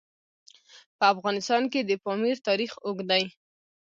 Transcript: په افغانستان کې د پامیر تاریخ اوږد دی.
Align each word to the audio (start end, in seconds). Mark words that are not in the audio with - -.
په 0.97 1.03
افغانستان 1.13 1.63
کې 1.71 1.79
د 1.83 1.91
پامیر 2.05 2.37
تاریخ 2.47 2.71
اوږد 2.85 3.07
دی. 3.11 3.23